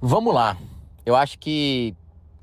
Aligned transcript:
Vamos 0.00 0.32
lá. 0.32 0.56
Eu 1.04 1.16
acho 1.16 1.40
que 1.40 1.92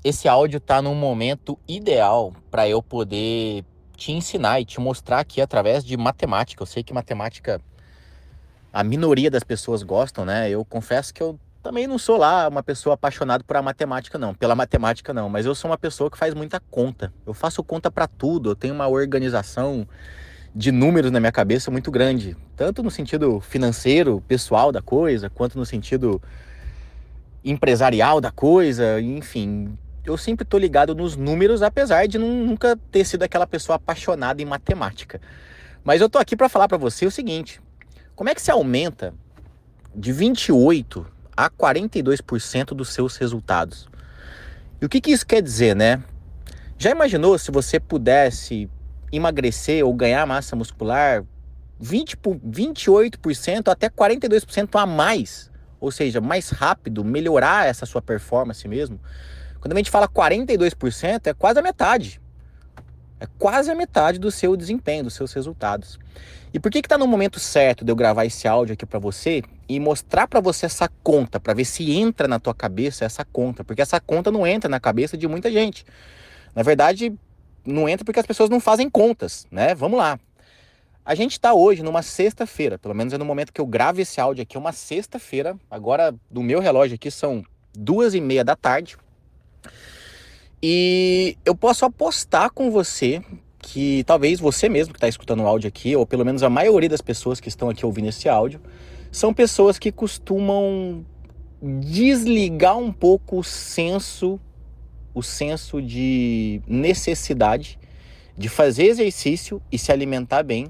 esse 0.04 0.28
áudio 0.28 0.58
está 0.58 0.82
num 0.82 0.94
momento 0.94 1.58
ideal 1.66 2.34
para 2.50 2.68
eu 2.68 2.82
poder 2.82 3.64
te 3.96 4.12
ensinar 4.12 4.60
e 4.60 4.66
te 4.66 4.78
mostrar 4.78 5.20
aqui 5.20 5.40
através 5.40 5.82
de 5.82 5.96
matemática. 5.96 6.62
Eu 6.62 6.66
sei 6.66 6.82
que 6.82 6.92
matemática 6.92 7.58
a 8.70 8.84
minoria 8.84 9.30
das 9.30 9.42
pessoas 9.42 9.82
gostam, 9.82 10.26
né? 10.26 10.50
Eu 10.50 10.66
confesso 10.66 11.14
que 11.14 11.22
eu 11.22 11.40
também 11.62 11.86
não 11.86 11.98
sou 11.98 12.18
lá 12.18 12.46
uma 12.46 12.62
pessoa 12.62 12.92
apaixonada 12.92 13.42
por 13.42 13.56
a 13.56 13.62
matemática 13.62 14.18
não, 14.18 14.34
pela 14.34 14.54
matemática 14.54 15.14
não, 15.14 15.30
mas 15.30 15.46
eu 15.46 15.54
sou 15.54 15.70
uma 15.70 15.78
pessoa 15.78 16.10
que 16.10 16.18
faz 16.18 16.34
muita 16.34 16.60
conta. 16.70 17.10
Eu 17.26 17.32
faço 17.32 17.64
conta 17.64 17.90
para 17.90 18.06
tudo, 18.06 18.50
eu 18.50 18.54
tenho 18.54 18.74
uma 18.74 18.86
organização 18.86 19.88
de 20.54 20.70
números 20.70 21.10
na 21.10 21.20
minha 21.20 21.32
cabeça 21.32 21.70
muito 21.70 21.90
grande, 21.90 22.36
tanto 22.54 22.82
no 22.82 22.90
sentido 22.90 23.40
financeiro, 23.40 24.22
pessoal 24.28 24.70
da 24.70 24.82
coisa, 24.82 25.30
quanto 25.30 25.56
no 25.56 25.64
sentido 25.64 26.20
empresarial 27.46 28.20
da 28.20 28.32
coisa, 28.32 29.00
enfim. 29.00 29.78
Eu 30.04 30.16
sempre 30.16 30.44
tô 30.44 30.58
ligado 30.58 30.94
nos 30.94 31.16
números, 31.16 31.62
apesar 31.62 32.06
de 32.06 32.18
nunca 32.18 32.76
ter 32.90 33.04
sido 33.04 33.22
aquela 33.22 33.46
pessoa 33.46 33.76
apaixonada 33.76 34.42
em 34.42 34.44
matemática. 34.44 35.20
Mas 35.84 36.00
eu 36.00 36.10
tô 36.10 36.18
aqui 36.18 36.36
para 36.36 36.48
falar 36.48 36.66
para 36.66 36.76
você 36.76 37.06
o 37.06 37.10
seguinte: 37.10 37.60
como 38.14 38.28
é 38.28 38.34
que 38.34 38.42
se 38.42 38.50
aumenta 38.50 39.14
de 39.94 40.12
28 40.12 41.06
a 41.36 41.48
42% 41.48 42.74
dos 42.74 42.90
seus 42.92 43.16
resultados? 43.16 43.88
E 44.80 44.84
o 44.84 44.88
que, 44.88 45.00
que 45.00 45.12
isso 45.12 45.26
quer 45.26 45.40
dizer, 45.40 45.74
né? 45.74 46.02
Já 46.76 46.90
imaginou 46.90 47.38
se 47.38 47.50
você 47.50 47.80
pudesse 47.80 48.68
emagrecer 49.10 49.84
ou 49.86 49.94
ganhar 49.94 50.26
massa 50.26 50.54
muscular 50.54 51.24
20, 51.78 52.16
28% 52.16 53.68
até 53.68 53.88
42% 53.88 54.68
a 54.74 54.84
mais 54.84 55.50
ou 55.80 55.90
seja, 55.90 56.20
mais 56.20 56.50
rápido, 56.50 57.04
melhorar 57.04 57.66
essa 57.66 57.86
sua 57.86 58.02
performance 58.02 58.66
mesmo. 58.66 59.00
Quando 59.60 59.72
a 59.72 59.76
gente 59.76 59.90
fala 59.90 60.08
42%, 60.08 61.26
é 61.26 61.34
quase 61.34 61.58
a 61.58 61.62
metade. 61.62 62.20
É 63.18 63.26
quase 63.38 63.70
a 63.70 63.74
metade 63.74 64.18
do 64.18 64.30
seu 64.30 64.56
desempenho, 64.56 65.04
dos 65.04 65.14
seus 65.14 65.32
resultados. 65.32 65.98
E 66.52 66.60
por 66.60 66.70
que 66.70 66.82
que 66.82 66.88
tá 66.88 66.96
no 66.96 67.06
momento 67.06 67.40
certo 67.40 67.84
de 67.84 67.90
eu 67.90 67.96
gravar 67.96 68.24
esse 68.24 68.46
áudio 68.46 68.74
aqui 68.74 68.86
para 68.86 68.98
você 68.98 69.42
e 69.68 69.80
mostrar 69.80 70.26
para 70.26 70.40
você 70.40 70.66
essa 70.66 70.88
conta, 71.02 71.40
para 71.40 71.54
ver 71.54 71.64
se 71.64 71.92
entra 71.92 72.28
na 72.28 72.38
tua 72.38 72.54
cabeça 72.54 73.04
essa 73.04 73.24
conta, 73.24 73.64
porque 73.64 73.82
essa 73.82 74.00
conta 74.00 74.30
não 74.30 74.46
entra 74.46 74.68
na 74.68 74.78
cabeça 74.78 75.16
de 75.16 75.26
muita 75.26 75.50
gente. 75.50 75.84
Na 76.54 76.62
verdade, 76.62 77.12
não 77.64 77.88
entra 77.88 78.04
porque 78.04 78.20
as 78.20 78.26
pessoas 78.26 78.48
não 78.48 78.60
fazem 78.60 78.88
contas, 78.88 79.46
né? 79.50 79.74
Vamos 79.74 79.98
lá. 79.98 80.18
A 81.06 81.14
gente 81.14 81.32
está 81.34 81.54
hoje 81.54 81.84
numa 81.84 82.02
sexta-feira, 82.02 82.80
pelo 82.80 82.92
menos 82.92 83.12
é 83.12 83.18
no 83.18 83.24
momento 83.24 83.52
que 83.52 83.60
eu 83.60 83.66
gravo 83.66 84.00
esse 84.00 84.20
áudio 84.20 84.42
aqui, 84.42 84.56
é 84.56 84.60
uma 84.60 84.72
sexta-feira. 84.72 85.56
Agora, 85.70 86.12
do 86.28 86.42
meu 86.42 86.58
relógio 86.58 86.96
aqui, 86.96 87.12
são 87.12 87.44
duas 87.72 88.12
e 88.12 88.20
meia 88.20 88.42
da 88.42 88.56
tarde. 88.56 88.96
E 90.60 91.38
eu 91.44 91.54
posso 91.54 91.84
apostar 91.84 92.50
com 92.50 92.72
você 92.72 93.22
que 93.60 94.02
talvez 94.02 94.40
você 94.40 94.68
mesmo 94.68 94.92
que 94.92 94.96
está 94.96 95.06
escutando 95.06 95.44
o 95.44 95.46
áudio 95.46 95.68
aqui, 95.68 95.94
ou 95.94 96.04
pelo 96.04 96.24
menos 96.24 96.42
a 96.42 96.50
maioria 96.50 96.88
das 96.88 97.00
pessoas 97.00 97.38
que 97.38 97.48
estão 97.48 97.70
aqui 97.70 97.86
ouvindo 97.86 98.08
esse 98.08 98.28
áudio, 98.28 98.60
são 99.12 99.32
pessoas 99.32 99.78
que 99.78 99.92
costumam 99.92 101.06
desligar 101.62 102.76
um 102.76 102.92
pouco 102.92 103.38
o 103.38 103.44
senso, 103.44 104.40
o 105.14 105.22
senso 105.22 105.80
de 105.80 106.60
necessidade 106.66 107.78
de 108.36 108.48
fazer 108.48 108.86
exercício 108.86 109.62
e 109.70 109.78
se 109.78 109.92
alimentar 109.92 110.42
bem 110.42 110.66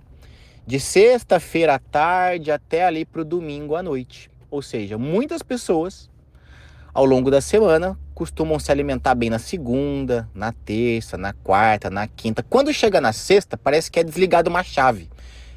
de 0.66 0.80
sexta-feira 0.80 1.76
à 1.76 1.78
tarde 1.78 2.50
até 2.50 2.84
ali 2.84 3.04
para 3.04 3.20
o 3.20 3.24
domingo 3.24 3.76
à 3.76 3.82
noite. 3.82 4.28
Ou 4.50 4.60
seja, 4.60 4.98
muitas 4.98 5.40
pessoas 5.40 6.10
ao 6.92 7.04
longo 7.04 7.30
da 7.30 7.40
semana 7.40 7.96
costumam 8.14 8.58
se 8.58 8.72
alimentar 8.72 9.14
bem 9.14 9.30
na 9.30 9.38
segunda, 9.38 10.28
na 10.34 10.52
terça, 10.52 11.16
na 11.16 11.32
quarta, 11.32 11.88
na 11.88 12.08
quinta. 12.08 12.42
Quando 12.42 12.72
chega 12.72 13.00
na 13.00 13.12
sexta, 13.12 13.56
parece 13.56 13.90
que 13.90 14.00
é 14.00 14.04
desligado 14.04 14.50
uma 14.50 14.64
chave. 14.64 15.08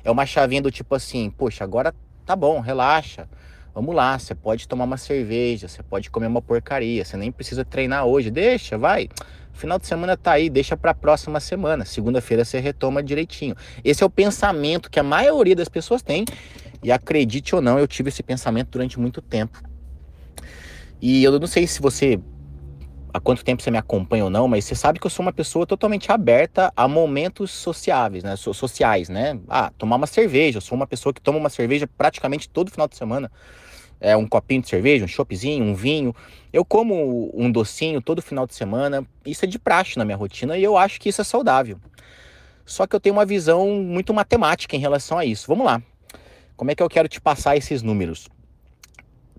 É 0.03 0.12
uma 0.12 0.25
chavinha 0.25 0.62
do 0.62 0.69
tipo 0.69 0.94
assim: 0.94 1.30
poxa, 1.31 1.64
agora 1.64 1.94
tá 2.25 2.36
bom, 2.36 2.59
relaxa. 2.59 3.28
Vamos 3.74 3.96
lá, 3.96 4.19
você 4.19 4.36
pode 4.36 4.68
tomar 4.68 4.84
uma 4.84 4.98
cerveja, 4.98 5.68
você 5.68 5.81
pode 5.81 6.09
comer 6.09 6.28
uma 6.28 6.42
porcaria, 6.42 7.06
você 7.06 7.16
nem 7.16 7.31
precisa 7.31 7.64
treinar 7.64 8.06
hoje, 8.06 8.30
deixa, 8.30 8.78
vai. 8.78 9.08
Final 9.59 9.78
de 9.78 9.86
semana 9.86 10.16
tá 10.16 10.31
aí, 10.31 10.50
deixa 10.50 10.78
para 10.78 10.92
a 10.92 10.94
próxima 10.94 11.38
semana. 11.42 11.84
Segunda-feira 11.84 12.46
você 12.46 12.62
retoma 12.62 13.03
direitinho. 13.03 13.53
Esse 13.84 14.02
é 14.02 14.06
o 14.06 14.09
pensamento 14.09 14.90
que 14.90 14.97
a 14.97 15.03
maioria 15.03 15.53
das 15.53 15.68
pessoas 15.68 16.02
tem. 16.02 16.24
E 16.81 16.94
acredite 16.94 17.53
ou 17.53 17.62
não, 17.62 17.78
eu 17.78 17.86
tive 17.86 18.08
esse 18.08 18.24
pensamento 18.24 18.69
durante 18.69 18.98
muito 18.98 19.22
tempo. 19.22 19.62
E 21.02 21.22
eu 21.25 21.38
não 21.38 21.46
sei 21.46 21.68
se 21.68 21.81
você 21.81 22.18
há 23.14 23.19
quanto 23.19 23.44
tempo 23.44 23.62
você 23.62 23.69
me 23.69 23.78
acompanha 23.78 24.24
ou 24.24 24.30
não, 24.30 24.48
mas 24.48 24.64
você 24.64 24.75
sabe 24.75 24.98
que 24.98 25.06
eu 25.06 25.12
sou 25.12 25.25
uma 25.25 25.34
pessoa 25.34 25.68
totalmente 25.68 26.09
aberta 26.09 26.72
a 26.74 26.88
momentos 26.88 27.52
sociáveis, 27.52 28.24
né? 28.24 28.38
sociais, 28.38 29.09
né? 29.09 29.38
Ah, 29.50 29.74
tomar 29.78 29.98
uma 29.98 30.08
cerveja. 30.08 30.59
Eu 30.59 30.62
sou 30.62 30.78
uma 30.78 30.88
pessoa 30.88 31.14
que 31.14 31.19
toma 31.19 31.38
uma 31.38 31.50
cerveja 31.50 31.86
praticamente 31.86 32.48
todo 32.48 32.72
final 32.72 32.88
de 32.88 32.96
semana 32.96 33.30
é, 34.00 34.16
um 34.16 34.28
copinho 34.28 34.62
de 34.62 34.70
cerveja, 34.70 35.06
um 35.06 35.08
choppzinho, 35.08 35.64
um 35.64 35.76
vinho. 35.76 36.16
Eu 36.52 36.64
como 36.64 37.32
um 37.34 37.52
docinho 37.52 38.02
todo 38.02 38.22
final 38.22 38.48
de 38.48 38.56
semana. 38.56 39.06
Isso 39.26 39.46
é 39.46 39.48
de 39.48 39.60
praxe 39.60 39.98
na 39.98 40.06
minha 40.06 40.18
rotina 40.18 40.58
e 40.58 40.64
eu 40.64 40.78
acho 40.78 41.00
que 41.00 41.10
isso 41.10 41.22
é 41.22 41.24
saudável. 41.24 41.80
Só 42.66 42.86
que 42.86 42.96
eu 42.96 43.00
tenho 43.00 43.16
uma 43.16 43.26
visão 43.26 43.68
muito 43.70 44.14
matemática 44.14 44.76
em 44.76 44.80
relação 44.80 45.18
a 45.18 45.26
isso. 45.26 45.48
Vamos 45.48 45.66
lá. 45.66 45.82
Como 46.56 46.70
é 46.72 46.76
que 46.76 46.84
eu 46.84 46.90
quero 46.90 47.08
te 47.08 47.20
passar 47.20 47.58
esses 47.58 47.82
números? 47.82 48.28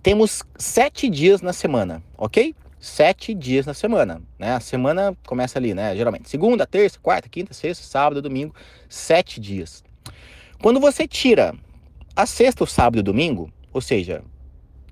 Temos 0.03 0.43
sete 0.57 1.09
dias 1.09 1.43
na 1.43 1.53
semana, 1.53 2.03
ok? 2.17 2.55
Sete 2.79 3.35
dias 3.35 3.67
na 3.67 3.75
semana, 3.75 4.23
né? 4.39 4.55
A 4.55 4.61
semana 4.61 5.15
começa 5.27 5.59
ali, 5.59 5.75
né? 5.75 5.95
Geralmente 5.95 6.31
segunda, 6.31 6.67
terça, 6.67 6.99
quarta, 6.99 7.29
quinta, 7.29 7.53
sexta, 7.53 7.85
sábado, 7.85 8.23
domingo, 8.23 8.55
sete 8.89 9.39
dias. 9.39 9.85
Quando 10.63 10.81
você 10.81 11.07
tira 11.07 11.55
a 12.17 12.25
sexta, 12.25 12.65
o 12.65 12.67
sábado 12.67 13.01
e 13.01 13.03
domingo, 13.03 13.53
ou 13.73 13.81
seja, 13.81 14.23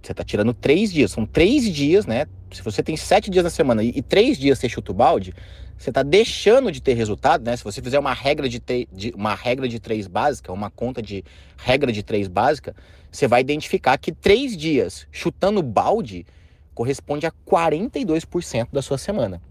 você 0.08 0.12
está 0.12 0.24
tirando 0.24 0.54
três 0.54 0.92
dias. 0.92 1.10
São 1.10 1.26
três 1.26 1.64
dias, 1.64 2.06
né? 2.06 2.26
Se 2.50 2.62
você 2.62 2.82
tem 2.82 2.96
sete 2.96 3.30
dias 3.30 3.44
na 3.44 3.50
semana 3.50 3.82
e, 3.82 3.92
e 3.94 4.02
três 4.02 4.38
dias 4.38 4.58
você 4.58 4.68
chuta 4.68 4.90
o 4.90 4.94
balde, 4.94 5.34
você 5.76 5.90
está 5.90 6.02
deixando 6.02 6.72
de 6.72 6.80
ter 6.80 6.94
resultado, 6.94 7.44
né? 7.44 7.56
Se 7.56 7.62
você 7.62 7.82
fizer 7.82 7.98
uma 7.98 8.14
regra 8.14 8.48
de, 8.48 8.60
de, 8.90 9.12
uma 9.14 9.34
regra 9.34 9.68
de 9.68 9.78
três 9.78 10.06
básica, 10.06 10.52
uma 10.52 10.70
conta 10.70 11.02
de 11.02 11.22
regra 11.58 11.92
de 11.92 12.02
três 12.02 12.26
básica, 12.26 12.74
você 13.12 13.28
vai 13.28 13.42
identificar 13.42 13.98
que 13.98 14.10
três 14.10 14.56
dias 14.56 15.06
chutando 15.12 15.62
balde 15.62 16.26
corresponde 16.74 17.26
a 17.26 17.32
42% 17.46 18.68
da 18.72 18.80
sua 18.80 18.96
semana. 18.96 19.42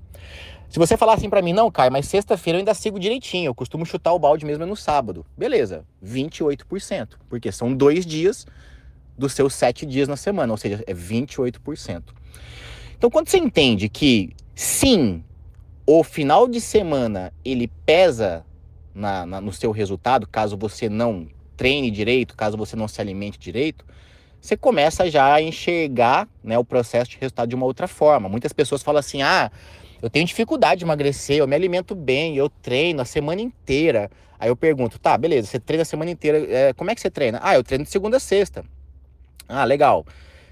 Se 0.70 0.80
você 0.80 0.98
falar 0.98 1.14
assim 1.14 1.30
para 1.30 1.42
mim, 1.42 1.54
não, 1.54 1.72
Caio, 1.72 1.92
mas 1.92 2.08
sexta-feira 2.08 2.58
eu 2.58 2.60
ainda 2.60 2.74
sigo 2.74 3.00
direitinho, 3.00 3.50
eu 3.50 3.56
costumo 3.56 3.86
chutar 3.86 4.12
o 4.12 4.20
balde 4.20 4.46
mesmo 4.46 4.66
no 4.66 4.76
sábado. 4.76 5.26
Beleza, 5.38 5.86
28%, 6.04 7.10
porque 7.30 7.52
são 7.52 7.74
dois 7.74 8.06
dias 8.06 8.46
dos 9.18 9.34
seus 9.34 9.54
sete 9.54 9.86
dias 9.86 10.08
na 10.08 10.16
semana, 10.16 10.52
ou 10.54 10.58
seja, 10.58 10.84
é 10.86 10.94
28%. 10.94 12.04
Então, 12.98 13.10
quando 13.10 13.30
você 13.30 13.38
entende 13.38 13.90
que 13.90 14.32
sim, 14.56 15.24
o 15.86 16.04
final 16.04 16.48
de 16.48 16.60
semana 16.60 17.32
ele 17.46 17.68
pesa 17.86 18.46
na, 18.94 19.26
na, 19.26 19.40
no 19.40 19.54
seu 19.54 19.72
resultado, 19.72 20.28
caso 20.28 20.58
você 20.58 20.90
não 20.90 21.28
treine 21.56 21.90
direito, 21.90 22.36
caso 22.36 22.58
você 22.58 22.76
não 22.76 22.88
se 22.88 23.00
alimente 23.00 23.40
direito, 23.40 23.86
você 24.40 24.56
começa 24.56 25.10
já 25.10 25.34
a 25.34 25.42
enxergar 25.42 26.28
né, 26.44 26.58
o 26.58 26.64
processo 26.64 27.12
de 27.12 27.18
resultado 27.18 27.50
de 27.50 27.56
uma 27.56 27.66
outra 27.66 27.88
forma. 27.88 28.30
Muitas 28.30 28.54
pessoas 28.54 28.84
falam 28.84 29.00
assim: 29.00 29.22
ah, 29.22 29.52
eu 30.02 30.10
tenho 30.10 30.26
dificuldade 30.26 30.80
de 30.80 30.86
emagrecer, 30.86 31.38
eu 31.38 31.48
me 31.48 31.56
alimento 31.56 31.96
bem, 31.96 32.36
eu 32.36 32.50
treino 32.50 33.02
a 33.02 33.06
semana 33.06 33.42
inteira. 33.42 34.10
Aí 34.40 34.50
eu 34.50 34.56
pergunto: 34.56 35.00
tá, 35.00 35.18
beleza, 35.18 35.48
você 35.48 35.60
treina 35.60 35.82
a 35.82 35.86
semana 35.86 36.12
inteira, 36.12 36.38
é, 36.50 36.74
como 36.74 36.92
é 36.92 36.96
que 36.96 37.02
você 37.02 37.10
treina? 37.10 37.40
Ah, 37.42 37.56
eu 37.56 37.64
treino 37.64 37.84
de 37.84 37.90
segunda 37.90 38.18
a 38.18 38.20
sexta. 38.20 38.64
Ah, 39.48 39.64
legal. 39.64 40.06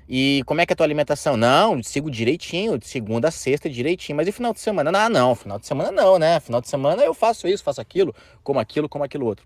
E 0.07 0.43
como 0.45 0.61
é 0.61 0.65
que 0.65 0.71
é 0.71 0.75
a 0.75 0.77
tua 0.77 0.85
alimentação? 0.85 1.35
Não, 1.35 1.81
sigo 1.81 2.11
direitinho, 2.11 2.77
de 2.77 2.87
segunda 2.87 3.29
a 3.29 3.31
sexta 3.31 3.69
direitinho. 3.69 4.15
Mas 4.15 4.27
e 4.27 4.31
final 4.31 4.53
de 4.53 4.59
semana? 4.59 4.91
Ah, 4.97 5.09
não, 5.09 5.33
final 5.33 5.57
de 5.57 5.65
semana 5.65 5.91
não, 5.91 6.19
né? 6.19 6.39
Final 6.39 6.61
de 6.61 6.69
semana 6.69 7.03
eu 7.03 7.13
faço 7.13 7.47
isso, 7.47 7.63
faço 7.63 7.81
aquilo, 7.81 8.13
como 8.43 8.59
aquilo, 8.59 8.87
como 8.87 9.03
aquilo 9.03 9.25
outro. 9.25 9.45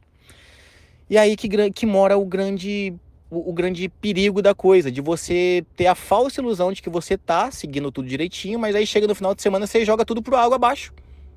E 1.09 1.17
aí 1.17 1.35
que, 1.37 1.47
que 1.71 1.85
mora 1.85 2.17
o 2.17 2.25
grande, 2.25 2.93
o, 3.31 3.49
o 3.49 3.53
grande 3.53 3.87
perigo 3.87 4.41
da 4.41 4.53
coisa, 4.53 4.91
de 4.91 5.01
você 5.01 5.65
ter 5.75 5.87
a 5.87 5.95
falsa 5.95 6.41
ilusão 6.41 6.73
de 6.73 6.81
que 6.81 6.89
você 6.89 7.17
tá 7.17 7.49
seguindo 7.51 7.91
tudo 7.91 8.07
direitinho, 8.07 8.59
mas 8.59 8.75
aí 8.75 8.85
chega 8.85 9.07
no 9.07 9.15
final 9.15 9.33
de 9.33 9.41
semana 9.41 9.65
você 9.65 9.85
joga 9.85 10.05
tudo 10.05 10.21
pro 10.21 10.35
água 10.35 10.57
abaixo. 10.57 10.93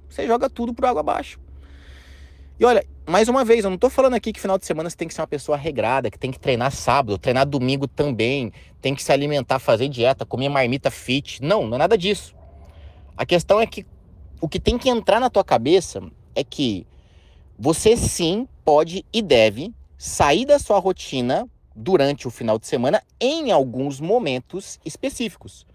Você 0.08 0.26
joga 0.26 0.50
tudo 0.50 0.74
pro 0.74 0.86
água 0.86 1.00
abaixo. 1.00 1.38
E 2.58 2.64
olha, 2.64 2.84
mais 3.06 3.28
uma 3.28 3.44
vez, 3.44 3.64
eu 3.64 3.70
não 3.70 3.78
tô 3.78 3.90
falando 3.90 4.14
aqui 4.14 4.32
que 4.32 4.40
final 4.40 4.58
de 4.58 4.66
semana 4.66 4.88
você 4.88 4.96
tem 4.96 5.08
que 5.08 5.14
ser 5.14 5.20
uma 5.20 5.26
pessoa 5.26 5.56
regrada, 5.56 6.10
que 6.10 6.18
tem 6.18 6.30
que 6.30 6.38
treinar 6.38 6.70
sábado, 6.70 7.18
treinar 7.18 7.46
domingo 7.46 7.88
também, 7.88 8.52
tem 8.80 8.94
que 8.94 9.02
se 9.02 9.10
alimentar, 9.12 9.58
fazer 9.58 9.88
dieta, 9.88 10.24
comer 10.24 10.48
marmita 10.48 10.90
fit. 10.90 11.42
Não, 11.42 11.66
não 11.66 11.76
é 11.76 11.78
nada 11.78 11.98
disso. 11.98 12.34
A 13.16 13.26
questão 13.26 13.60
é 13.60 13.66
que 13.66 13.86
o 14.40 14.48
que 14.48 14.60
tem 14.60 14.78
que 14.78 14.88
entrar 14.88 15.18
na 15.18 15.30
tua 15.30 15.44
cabeça 15.44 16.02
é 16.34 16.44
que 16.44 16.86
você 17.58 17.96
sim 17.96 18.46
pode 18.64 19.04
e 19.12 19.22
deve 19.22 19.72
sair 19.96 20.44
da 20.44 20.58
sua 20.58 20.78
rotina 20.78 21.48
durante 21.74 22.26
o 22.26 22.30
final 22.30 22.58
de 22.58 22.66
semana 22.66 23.02
em 23.20 23.50
alguns 23.50 24.00
momentos 24.00 24.78
específicos. 24.84 25.66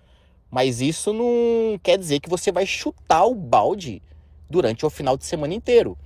Mas 0.50 0.80
isso 0.82 1.12
não 1.12 1.78
quer 1.82 1.98
dizer 1.98 2.20
que 2.20 2.30
você 2.30 2.52
vai 2.52 2.66
chutar 2.66 3.26
o 3.26 3.36
balde 3.36 4.02
durante 4.50 4.86
o 4.86 4.90
final 4.90 5.18
de 5.18 5.26
semana 5.26 5.54
inteiro. 5.54 5.98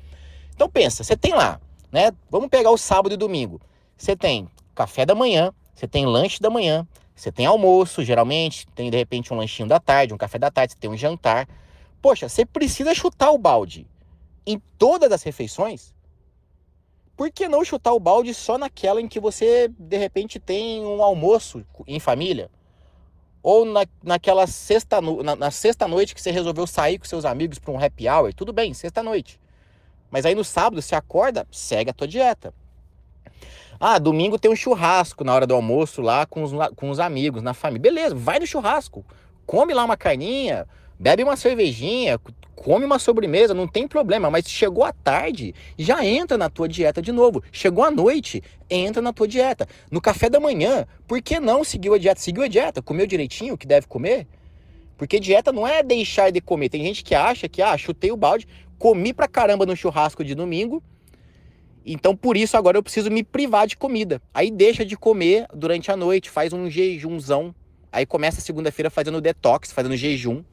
Então 0.53 0.69
pensa, 0.69 1.03
você 1.03 1.15
tem 1.15 1.33
lá, 1.33 1.59
né? 1.91 2.11
Vamos 2.29 2.49
pegar 2.49 2.71
o 2.71 2.77
sábado 2.77 3.13
e 3.13 3.17
domingo. 3.17 3.59
Você 3.97 4.15
tem 4.15 4.49
café 4.73 5.05
da 5.05 5.15
manhã, 5.15 5.53
você 5.73 5.87
tem 5.87 6.05
lanche 6.05 6.39
da 6.39 6.49
manhã, 6.49 6.87
você 7.15 7.31
tem 7.31 7.45
almoço, 7.45 8.03
geralmente, 8.03 8.65
tem 8.73 8.89
de 8.89 8.97
repente 8.97 9.33
um 9.33 9.37
lanchinho 9.37 9.67
da 9.67 9.79
tarde, 9.79 10.13
um 10.13 10.17
café 10.17 10.39
da 10.39 10.49
tarde, 10.49 10.73
você 10.73 10.79
tem 10.79 10.89
um 10.89 10.97
jantar. 10.97 11.47
Poxa, 12.01 12.27
você 12.27 12.45
precisa 12.45 12.95
chutar 12.95 13.31
o 13.31 13.37
balde 13.37 13.87
em 14.45 14.59
todas 14.77 15.11
as 15.11 15.21
refeições? 15.21 15.93
Por 17.15 17.31
que 17.31 17.47
não 17.47 17.63
chutar 17.63 17.93
o 17.93 17.99
balde 17.99 18.33
só 18.33 18.57
naquela 18.57 18.99
em 18.99 19.07
que 19.07 19.19
você 19.19 19.71
de 19.77 19.97
repente 19.97 20.39
tem 20.39 20.83
um 20.83 21.03
almoço 21.03 21.63
em 21.85 21.99
família? 21.99 22.49
Ou 23.43 23.65
na, 23.65 23.85
naquela 24.03 24.47
sexta, 24.47 24.99
na, 25.01 25.35
na 25.35 25.51
sexta 25.51 25.87
noite 25.87 26.15
que 26.15 26.21
você 26.21 26.31
resolveu 26.31 26.65
sair 26.65 26.97
com 26.97 27.05
seus 27.05 27.25
amigos 27.25 27.59
para 27.59 27.71
um 27.71 27.83
happy 27.83 28.07
hour? 28.07 28.33
Tudo 28.33 28.51
bem, 28.51 28.73
sexta 28.73 29.03
noite. 29.03 29.39
Mas 30.11 30.25
aí 30.25 30.35
no 30.35 30.43
sábado 30.43 30.81
você 30.81 30.93
acorda, 30.93 31.47
segue 31.49 31.89
a 31.89 31.93
tua 31.93 32.07
dieta. 32.07 32.53
Ah, 33.79 33.97
domingo 33.97 34.37
tem 34.37 34.51
um 34.51 34.55
churrasco 34.55 35.23
na 35.23 35.33
hora 35.33 35.47
do 35.47 35.55
almoço 35.55 36.03
lá 36.03 36.27
com 36.27 36.43
os, 36.43 36.51
com 36.75 36.91
os 36.91 36.99
amigos, 36.99 37.41
na 37.41 37.53
família. 37.53 37.81
Beleza, 37.81 38.13
vai 38.13 38.37
no 38.37 38.45
churrasco. 38.45 39.03
Come 39.43 39.73
lá 39.73 39.83
uma 39.83 39.97
carninha, 39.97 40.67
bebe 40.99 41.23
uma 41.23 41.35
cervejinha, 41.35 42.19
come 42.55 42.85
uma 42.85 42.99
sobremesa, 42.99 43.55
não 43.55 43.67
tem 43.67 43.87
problema. 43.87 44.29
Mas 44.29 44.47
chegou 44.47 44.83
à 44.83 44.93
tarde, 44.93 45.55
já 45.79 46.05
entra 46.05 46.37
na 46.37 46.47
tua 46.47 46.69
dieta 46.69 47.01
de 47.01 47.11
novo. 47.11 47.41
Chegou 47.51 47.83
à 47.83 47.89
noite, 47.89 48.43
entra 48.69 49.01
na 49.01 49.11
tua 49.11 49.27
dieta. 49.27 49.67
No 49.89 49.99
café 49.99 50.29
da 50.29 50.39
manhã, 50.39 50.85
por 51.07 51.19
que 51.19 51.39
não 51.39 51.63
seguiu 51.63 51.95
a 51.95 51.97
dieta? 51.97 52.21
Seguiu 52.21 52.43
a 52.43 52.47
dieta, 52.47 52.83
comeu 52.83 53.07
direitinho 53.07 53.55
o 53.55 53.57
que 53.57 53.65
deve 53.65 53.87
comer? 53.87 54.27
Porque 54.95 55.19
dieta 55.19 55.51
não 55.51 55.67
é 55.67 55.81
deixar 55.81 56.31
de 56.31 56.39
comer. 56.39 56.69
Tem 56.69 56.83
gente 56.83 57.03
que 57.03 57.15
acha 57.15 57.49
que, 57.49 57.63
ah, 57.63 57.75
chutei 57.75 58.11
o 58.11 58.15
balde, 58.15 58.47
comi 58.81 59.13
pra 59.13 59.27
caramba 59.27 59.63
no 59.63 59.75
churrasco 59.75 60.23
de 60.23 60.33
domingo, 60.33 60.81
então, 61.85 62.15
por 62.15 62.35
isso, 62.35 62.57
agora 62.57 62.79
eu 62.79 62.81
preciso 62.81 63.11
me 63.11 63.23
privar 63.23 63.67
de 63.67 63.77
comida. 63.77 64.19
Aí 64.33 64.49
deixa 64.49 64.83
de 64.83 64.97
comer 64.97 65.45
durante 65.53 65.91
a 65.91 65.95
noite, 65.95 66.31
faz 66.31 66.51
um 66.51 66.67
jejumzão. 66.67 67.53
Aí 67.91 68.07
começa 68.07 68.39
a 68.39 68.41
segunda-feira 68.41 68.89
fazendo 68.89 69.21
detox, 69.21 69.71
fazendo 69.71 69.95
jejum. 69.95 70.43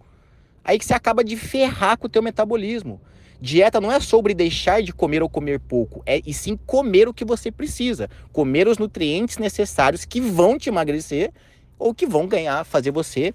Aí 0.63 0.79
que 0.79 0.85
você 0.85 0.93
acaba 0.93 1.25
de 1.25 1.37
ferrar 1.37 1.97
com 1.97 2.07
o 2.07 2.11
teu 2.11 2.23
metabolismo. 2.23 3.01
Dieta 3.41 3.81
não 3.81 3.91
é 3.91 3.99
sobre 3.99 4.35
deixar 4.35 4.83
de 4.83 4.93
comer 4.93 5.23
ou 5.23 5.29
comer 5.29 5.59
pouco, 5.61 6.03
é 6.05 6.21
e 6.27 6.35
sim 6.35 6.59
comer 6.67 7.09
o 7.09 7.15
que 7.15 7.25
você 7.25 7.51
precisa, 7.53 8.11
comer 8.33 8.67
os 8.67 8.77
nutrientes 8.79 9.39
necessários 9.39 10.05
que 10.05 10.21
vão 10.21 10.59
te 10.59 10.69
emagrecer 10.69 11.33
ou 11.79 11.95
que 11.95 12.05
vão 12.05 12.27
ganhar, 12.27 12.65
fazer 12.65 12.91
você 12.91 13.33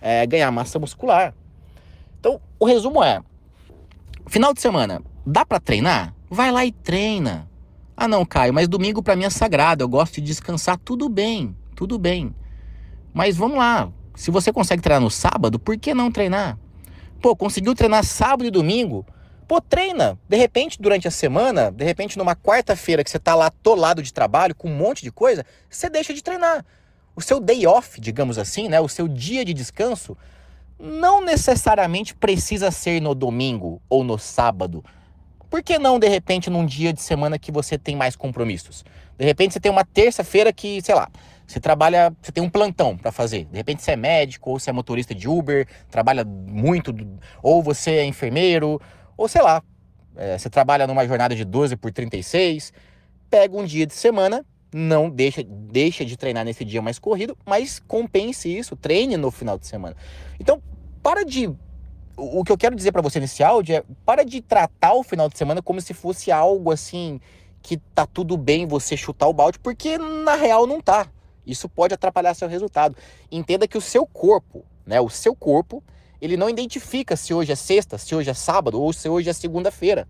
é, 0.00 0.26
ganhar 0.26 0.50
massa 0.50 0.78
muscular. 0.78 1.34
Então, 2.18 2.40
o 2.58 2.64
resumo 2.64 3.04
é: 3.04 3.22
final 4.26 4.52
de 4.52 4.60
semana, 4.60 5.02
dá 5.26 5.44
para 5.44 5.60
treinar? 5.60 6.14
Vai 6.30 6.50
lá 6.50 6.64
e 6.64 6.72
treina. 6.72 7.48
Ah, 7.96 8.08
não, 8.08 8.24
Caio, 8.24 8.52
mas 8.52 8.66
domingo 8.66 9.02
para 9.02 9.14
mim 9.14 9.24
é 9.24 9.30
sagrado, 9.30 9.84
eu 9.84 9.88
gosto 9.88 10.14
de 10.14 10.22
descansar. 10.22 10.78
Tudo 10.78 11.08
bem, 11.08 11.56
tudo 11.76 11.98
bem. 11.98 12.34
Mas 13.12 13.36
vamos 13.36 13.58
lá. 13.58 13.90
Se 14.14 14.30
você 14.30 14.52
consegue 14.52 14.82
treinar 14.82 15.00
no 15.00 15.10
sábado, 15.10 15.58
por 15.58 15.76
que 15.76 15.94
não 15.94 16.10
treinar? 16.10 16.58
Pô, 17.20 17.34
conseguiu 17.36 17.74
treinar 17.74 18.04
sábado 18.04 18.44
e 18.44 18.50
domingo? 18.50 19.06
Pô, 19.46 19.60
treina. 19.60 20.18
De 20.28 20.36
repente, 20.36 20.80
durante 20.80 21.06
a 21.06 21.10
semana, 21.10 21.70
de 21.70 21.84
repente, 21.84 22.18
numa 22.18 22.34
quarta-feira 22.34 23.04
que 23.04 23.10
você 23.10 23.18
tá 23.18 23.34
lá 23.34 23.46
atolado 23.46 24.02
de 24.02 24.12
trabalho, 24.12 24.54
com 24.54 24.68
um 24.68 24.76
monte 24.76 25.02
de 25.02 25.12
coisa, 25.12 25.44
você 25.68 25.88
deixa 25.88 26.14
de 26.14 26.22
treinar. 26.22 26.64
O 27.14 27.20
seu 27.20 27.38
day 27.38 27.66
off, 27.66 28.00
digamos 28.00 28.38
assim, 28.38 28.68
né? 28.68 28.80
O 28.80 28.88
seu 28.88 29.06
dia 29.06 29.44
de 29.44 29.54
descanso, 29.54 30.16
não 30.78 31.24
necessariamente 31.24 32.14
precisa 32.14 32.70
ser 32.70 33.00
no 33.00 33.14
domingo 33.14 33.80
ou 33.88 34.04
no 34.04 34.18
sábado. 34.18 34.84
Por 35.48 35.62
que 35.62 35.78
não, 35.78 35.98
de 35.98 36.08
repente, 36.08 36.50
num 36.50 36.66
dia 36.66 36.92
de 36.92 37.00
semana 37.00 37.38
que 37.38 37.52
você 37.52 37.78
tem 37.78 37.94
mais 37.94 38.16
compromissos? 38.16 38.84
De 39.16 39.24
repente, 39.24 39.52
você 39.52 39.60
tem 39.60 39.70
uma 39.70 39.84
terça-feira 39.84 40.52
que, 40.52 40.82
sei 40.82 40.94
lá, 40.94 41.08
você 41.46 41.60
trabalha, 41.60 42.12
você 42.20 42.32
tem 42.32 42.42
um 42.42 42.50
plantão 42.50 42.96
para 42.96 43.12
fazer. 43.12 43.44
De 43.44 43.56
repente, 43.56 43.82
você 43.82 43.92
é 43.92 43.96
médico, 43.96 44.50
ou 44.50 44.58
você 44.58 44.70
é 44.70 44.72
motorista 44.72 45.14
de 45.14 45.28
Uber, 45.28 45.66
trabalha 45.90 46.24
muito, 46.24 46.94
ou 47.42 47.62
você 47.62 47.92
é 47.92 48.04
enfermeiro, 48.04 48.80
ou 49.16 49.28
sei 49.28 49.42
lá, 49.42 49.62
é, 50.16 50.36
você 50.38 50.50
trabalha 50.50 50.86
numa 50.86 51.06
jornada 51.06 51.34
de 51.34 51.44
12 51.44 51.76
por 51.76 51.92
36. 51.92 52.72
Pega 53.30 53.56
um 53.56 53.64
dia 53.64 53.86
de 53.86 53.94
semana, 53.94 54.44
não 54.76 55.08
deixa, 55.08 55.40
deixa 55.44 56.04
de 56.04 56.16
treinar 56.16 56.44
nesse 56.44 56.64
dia 56.64 56.82
mais 56.82 56.98
corrido, 56.98 57.38
mas 57.46 57.78
compense 57.78 58.48
isso, 58.48 58.74
treine 58.74 59.16
no 59.16 59.30
final 59.30 59.56
de 59.56 59.68
semana. 59.68 59.94
Então, 60.40 60.60
para 61.00 61.24
de 61.24 61.48
o 62.16 62.42
que 62.42 62.50
eu 62.50 62.58
quero 62.58 62.74
dizer 62.74 62.90
para 62.90 63.00
você 63.00 63.20
nesse 63.20 63.40
áudio 63.44 63.76
é 63.76 63.84
para 64.04 64.24
de 64.24 64.40
tratar 64.40 64.94
o 64.94 65.04
final 65.04 65.28
de 65.28 65.38
semana 65.38 65.62
como 65.62 65.80
se 65.80 65.94
fosse 65.94 66.32
algo 66.32 66.72
assim 66.72 67.20
que 67.62 67.76
tá 67.76 68.04
tudo 68.04 68.36
bem 68.36 68.66
você 68.66 68.96
chutar 68.96 69.28
o 69.28 69.32
balde, 69.32 69.60
porque 69.60 69.96
na 69.96 70.34
real 70.34 70.66
não 70.66 70.80
tá. 70.80 71.06
Isso 71.46 71.68
pode 71.68 71.94
atrapalhar 71.94 72.34
seu 72.34 72.48
resultado. 72.48 72.96
Entenda 73.30 73.68
que 73.68 73.78
o 73.78 73.80
seu 73.80 74.04
corpo, 74.04 74.64
né, 74.84 75.00
o 75.00 75.08
seu 75.08 75.36
corpo, 75.36 75.84
ele 76.20 76.36
não 76.36 76.50
identifica 76.50 77.14
se 77.14 77.32
hoje 77.32 77.52
é 77.52 77.56
sexta, 77.56 77.96
se 77.96 78.12
hoje 78.12 78.28
é 78.28 78.34
sábado 78.34 78.82
ou 78.82 78.92
se 78.92 79.08
hoje 79.08 79.30
é 79.30 79.32
segunda-feira. 79.32 80.08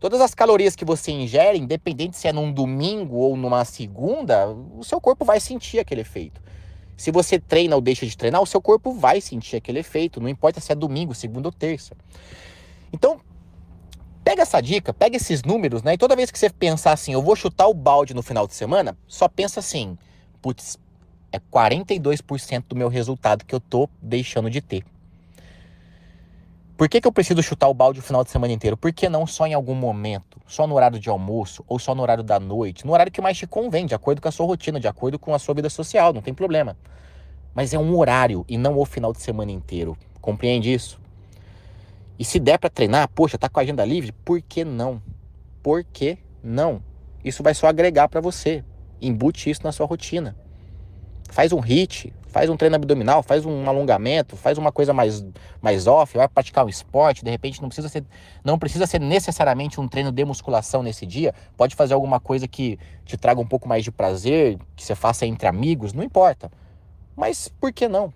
Todas 0.00 0.20
as 0.20 0.32
calorias 0.32 0.76
que 0.76 0.84
você 0.84 1.10
ingere, 1.10 1.58
independente 1.58 2.16
se 2.16 2.28
é 2.28 2.32
num 2.32 2.52
domingo 2.52 3.16
ou 3.16 3.36
numa 3.36 3.64
segunda, 3.64 4.46
o 4.48 4.84
seu 4.84 5.00
corpo 5.00 5.24
vai 5.24 5.40
sentir 5.40 5.80
aquele 5.80 6.02
efeito. 6.02 6.40
Se 6.96 7.10
você 7.10 7.38
treina 7.38 7.74
ou 7.74 7.80
deixa 7.80 8.06
de 8.06 8.16
treinar, 8.16 8.40
o 8.40 8.46
seu 8.46 8.60
corpo 8.60 8.92
vai 8.92 9.20
sentir 9.20 9.56
aquele 9.56 9.80
efeito, 9.80 10.20
não 10.20 10.28
importa 10.28 10.60
se 10.60 10.70
é 10.70 10.74
domingo, 10.74 11.14
segunda 11.14 11.48
ou 11.48 11.52
terça. 11.52 11.96
Então, 12.92 13.20
pega 14.22 14.42
essa 14.42 14.60
dica, 14.60 14.92
pega 14.92 15.16
esses 15.16 15.42
números, 15.42 15.82
né? 15.82 15.94
E 15.94 15.98
toda 15.98 16.14
vez 16.14 16.30
que 16.30 16.38
você 16.38 16.50
pensar 16.50 16.92
assim, 16.92 17.12
eu 17.12 17.22
vou 17.22 17.34
chutar 17.34 17.66
o 17.66 17.74
balde 17.74 18.14
no 18.14 18.22
final 18.22 18.46
de 18.46 18.54
semana, 18.54 18.96
só 19.06 19.28
pensa 19.28 19.60
assim, 19.60 19.98
putz, 20.40 20.78
é 21.32 21.40
42% 21.40 22.64
do 22.68 22.76
meu 22.76 22.88
resultado 22.88 23.44
que 23.44 23.54
eu 23.54 23.60
tô 23.60 23.88
deixando 24.00 24.48
de 24.48 24.60
ter. 24.60 24.84
Por 26.78 26.88
que, 26.88 27.00
que 27.00 27.08
eu 27.08 27.12
preciso 27.12 27.42
chutar 27.42 27.66
o 27.66 27.74
balde 27.74 27.98
o 27.98 28.02
final 28.02 28.22
de 28.22 28.30
semana 28.30 28.52
inteiro? 28.52 28.76
Por 28.76 28.92
que 28.92 29.08
não 29.08 29.26
só 29.26 29.48
em 29.48 29.52
algum 29.52 29.74
momento? 29.74 30.40
Só 30.46 30.64
no 30.64 30.76
horário 30.76 30.96
de 30.96 31.08
almoço 31.08 31.64
ou 31.66 31.76
só 31.76 31.92
no 31.92 32.02
horário 32.02 32.22
da 32.22 32.38
noite? 32.38 32.86
No 32.86 32.92
horário 32.92 33.10
que 33.10 33.20
mais 33.20 33.36
te 33.36 33.48
convém, 33.48 33.84
de 33.84 33.96
acordo 33.96 34.22
com 34.22 34.28
a 34.28 34.30
sua 34.30 34.46
rotina, 34.46 34.78
de 34.78 34.86
acordo 34.86 35.18
com 35.18 35.34
a 35.34 35.40
sua 35.40 35.56
vida 35.56 35.68
social, 35.68 36.12
não 36.12 36.22
tem 36.22 36.32
problema. 36.32 36.76
Mas 37.52 37.74
é 37.74 37.78
um 37.80 37.98
horário 37.98 38.44
e 38.48 38.56
não 38.56 38.78
o 38.78 38.84
final 38.84 39.12
de 39.12 39.20
semana 39.20 39.50
inteiro. 39.50 39.98
Compreende 40.20 40.72
isso? 40.72 41.00
E 42.16 42.24
se 42.24 42.38
der 42.38 42.60
para 42.60 42.70
treinar, 42.70 43.08
poxa, 43.08 43.36
tá 43.36 43.48
com 43.48 43.58
a 43.58 43.64
agenda 43.64 43.84
livre? 43.84 44.12
Por 44.12 44.40
que 44.40 44.64
não? 44.64 45.02
Por 45.60 45.82
que 45.82 46.16
não? 46.40 46.80
Isso 47.24 47.42
vai 47.42 47.54
só 47.54 47.66
agregar 47.66 48.08
para 48.08 48.20
você. 48.20 48.64
Embute 49.02 49.50
isso 49.50 49.64
na 49.64 49.72
sua 49.72 49.84
rotina. 49.84 50.36
Faz 51.28 51.52
um 51.52 51.58
hit, 51.58 52.14
faz 52.28 52.48
um 52.48 52.56
treino 52.56 52.76
abdominal, 52.76 53.22
faz 53.22 53.44
um 53.44 53.68
alongamento, 53.68 54.36
faz 54.36 54.58
uma 54.58 54.70
coisa 54.70 54.92
mais, 54.92 55.24
mais 55.60 55.86
off, 55.86 56.16
vai 56.16 56.28
praticar 56.28 56.64
um 56.64 56.68
esporte, 56.68 57.24
de 57.24 57.30
repente 57.30 57.60
não 57.60 57.68
precisa 57.68 57.88
ser, 57.88 58.04
não 58.44 58.58
precisa 58.58 58.86
ser 58.86 59.00
necessariamente 59.00 59.80
um 59.80 59.88
treino 59.88 60.12
de 60.12 60.24
musculação 60.24 60.82
nesse 60.82 61.06
dia, 61.06 61.34
pode 61.56 61.74
fazer 61.74 61.94
alguma 61.94 62.20
coisa 62.20 62.46
que 62.46 62.78
te 63.04 63.16
traga 63.16 63.40
um 63.40 63.46
pouco 63.46 63.68
mais 63.68 63.82
de 63.82 63.90
prazer, 63.90 64.58
que 64.76 64.84
você 64.84 64.94
faça 64.94 65.26
entre 65.26 65.48
amigos, 65.48 65.92
não 65.92 66.04
importa. 66.04 66.50
Mas 67.16 67.48
por 67.48 67.72
que 67.72 67.88
não? 67.88 68.12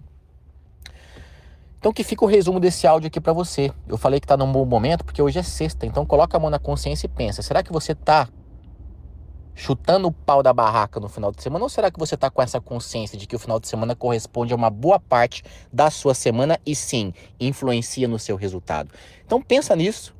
Então 1.79 1.93
que 1.93 2.05
fica 2.05 2.25
o 2.25 2.29
resumo 2.29 2.61
desse 2.61 2.87
áudio 2.87 3.09
aqui 3.09 3.21
para 3.21 3.33
você. 3.33 3.73
Eu 3.89 3.99
falei 3.99 4.21
que 4.21 4.27
tá 4.27 4.37
num 4.37 4.53
bom 4.53 4.65
momento 4.65 5.05
porque 5.05 5.21
hoje 5.21 5.41
é 5.41 5.43
sexta, 5.43 5.85
então 5.85 6.07
coloca 6.07 6.37
a 6.37 6.41
mão 6.41 6.49
na 6.49 6.61
consciência 6.61 7.07
e 7.07 7.09
pensa, 7.09 7.43
será 7.43 7.61
que 7.63 7.73
você 7.73 7.93
tá 7.93 8.29
chutando 9.55 10.09
o 10.09 10.13
pau 10.13 10.43
da 10.43 10.53
barraca 10.53 10.99
no 10.99 11.09
final 11.09 11.33
de 11.33 11.43
semana? 11.43 11.65
Ou 11.65 11.69
será 11.69 11.91
que 11.91 11.99
você 11.99 12.15
está 12.15 12.31
com 12.31 12.43
essa 12.43 12.61
consciência 12.61 13.19
de 13.19 13.27
que 13.27 13.37
o 13.37 13.39
final 13.39 13.61
de 13.61 13.69
semana 13.69 13.95
corresponde 13.95 14.53
a 14.53 14.57
uma 14.57 14.71
boa 14.71 14.99
parte 14.99 15.43
da 15.73 15.91
sua 15.91 16.15
semana 16.15 16.59
e 16.65 16.75
sim, 16.75 17.13
influencia 17.39 18.09
no 18.09 18.19
seu 18.19 18.37
resultado? 18.37 18.91
Então 19.25 19.41
pensa 19.41 19.75
nisso. 19.77 20.15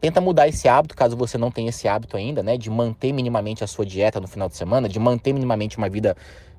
Tenta 0.00 0.20
mudar 0.20 0.48
esse 0.48 0.68
hábito, 0.68 0.96
caso 0.96 1.16
você 1.16 1.38
não 1.38 1.50
tenha 1.50 1.68
esse 1.68 1.86
hábito 1.86 2.16
ainda, 2.16 2.42
né? 2.42 2.56
De 2.56 2.68
manter 2.68 3.12
minimamente 3.12 3.62
a 3.62 3.68
sua 3.68 3.86
dieta 3.86 4.18
no 4.18 4.26
final 4.26 4.48
de 4.48 4.56
semana, 4.56 4.88
de 4.88 4.98
manter 4.98 5.32
minimamente 5.32 5.78
uma 5.78 5.88
vida 5.88 6.16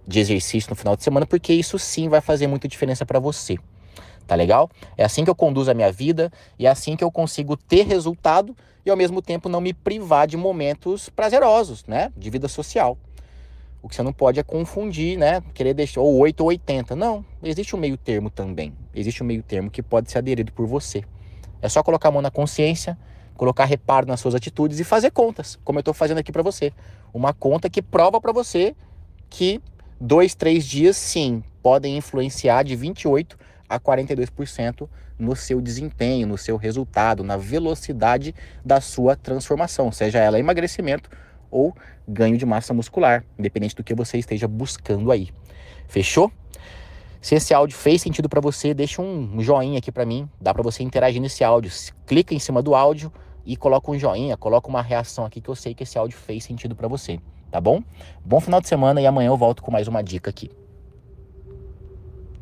de 0.08 0.20
exercício 0.20 0.70
no 0.70 0.76
final 0.76 0.96
de 0.96 1.04
semana, 1.04 1.26
porque 1.26 1.54
isso 1.54 1.78
sim 1.78 2.08
vai 2.08 2.22
fazer 2.22 2.48
muita 2.48 2.68
diferença 2.68 3.06
para 3.06 3.20
você. 3.20 3.58
Tá 4.28 4.36
legal? 4.36 4.70
É 4.98 5.04
assim 5.04 5.24
que 5.24 5.30
eu 5.30 5.36
conduzo 5.36 5.70
a 5.70 5.74
minha 5.74 5.92
vida 5.92 6.32
e 6.58 6.66
é 6.66 6.70
assim 6.70 6.96
que 6.96 7.04
eu 7.04 7.12
consigo 7.12 7.58
ter 7.58 7.86
resultado 7.86 8.56
e 8.86 8.90
ao 8.90 8.98
mesmo 8.98 9.22
tempo 9.22 9.50
não 9.50 9.62
me 9.62 9.74
privar 9.74 10.28
de 10.28 10.38
momentos 10.38 11.10
prazerosos, 11.10 11.86
né? 11.86 12.12
De 12.16 12.30
vida 12.30 12.48
social. 12.48 12.98
O 13.82 13.90
que 13.90 13.96
você 13.96 14.02
não 14.02 14.14
pode 14.14 14.40
é 14.40 14.44
confundir, 14.44 15.18
né? 15.18 15.42
Querer 15.54 15.74
deixar 15.74 16.00
ou 16.00 16.18
8 16.18 16.40
ou 16.42 16.48
80. 16.48 16.96
Não, 16.96 17.26
existe 17.44 17.76
um 17.76 17.80
meio 17.80 17.98
termo 17.98 18.30
também. 18.30 18.74
Existe 18.96 19.22
um 19.22 19.26
meio 19.26 19.44
termo 19.44 19.70
que 19.70 19.84
pode 19.84 20.10
ser 20.10 20.20
aderido 20.20 20.54
por 20.54 20.66
você. 20.66 21.04
É 21.62 21.68
só 21.68 21.84
colocar 21.84 22.10
a 22.10 22.12
mão 22.12 22.22
na 22.22 22.32
consciência, 22.32 22.98
colocar 23.36 23.66
reparo 23.66 24.08
nas 24.08 24.22
suas 24.22 24.36
atitudes 24.36 24.80
e 24.80 24.86
fazer 24.86 25.12
contas, 25.12 25.60
como 25.66 25.80
eu 25.80 25.82
estou 25.82 25.94
fazendo 25.94 26.18
aqui 26.18 26.32
para 26.32 26.42
você. 26.42 26.72
Uma 27.14 27.34
conta 27.34 27.70
que 27.70 27.82
prova 27.82 28.22
para 28.22 28.32
você 28.32 28.74
que 29.30 29.62
dois, 30.00 30.36
três 30.36 30.66
dias, 30.66 30.96
sim, 30.96 31.44
podem 31.62 31.98
influenciar 31.98 32.64
de 32.64 32.76
28 32.76 33.38
a 33.68 33.80
42% 33.80 34.88
no 35.18 35.36
seu 35.36 35.62
desempenho, 35.62 36.28
no 36.28 36.38
seu 36.38 36.58
resultado, 36.58 37.24
na 37.24 37.38
velocidade 37.38 38.34
da 38.64 38.82
sua 38.82 39.16
transformação, 39.16 39.92
seja 39.92 40.20
ela 40.20 40.40
emagrecimento 40.40 41.10
ou 41.50 41.76
ganho 42.08 42.38
de 42.38 42.46
massa 42.46 42.74
muscular, 42.74 43.24
independente 43.38 43.76
do 43.76 43.84
que 43.84 43.94
você 43.94 44.18
esteja 44.18 44.48
buscando 44.48 45.12
aí. 45.12 45.30
Fechou? 45.88 46.32
Se 47.22 47.36
esse 47.36 47.54
áudio 47.54 47.78
fez 47.78 48.02
sentido 48.02 48.28
para 48.28 48.42
você, 48.42 48.74
deixa 48.74 49.02
um 49.02 49.40
joinha 49.42 49.78
aqui 49.78 49.92
para 49.92 50.06
mim, 50.06 50.28
dá 50.42 50.54
para 50.54 50.62
você 50.62 50.84
interagir 50.84 51.22
nesse 51.22 51.44
áudio. 51.44 51.72
Clica 52.06 52.34
em 52.34 52.40
cima 52.40 52.62
do 52.62 52.76
áudio 52.76 53.14
e 53.46 53.56
coloca 53.56 53.92
um 53.92 53.98
joinha, 53.98 54.36
coloca 54.36 54.68
uma 54.68 54.82
reação 54.82 55.26
aqui 55.26 55.40
que 55.40 55.50
eu 55.50 55.56
sei 55.56 55.74
que 55.74 55.84
esse 55.84 55.98
áudio 55.98 56.18
fez 56.18 56.44
sentido 56.44 56.76
para 56.76 56.88
você, 56.88 57.20
tá 57.50 57.62
bom? 57.62 57.82
Bom 58.26 58.42
final 58.42 58.60
de 58.60 58.68
semana 58.68 59.00
e 59.00 59.06
amanhã 59.06 59.28
eu 59.28 59.38
volto 59.38 59.64
com 59.64 59.72
mais 59.72 59.88
uma 59.88 60.04
dica 60.04 60.30
aqui. 60.30 60.52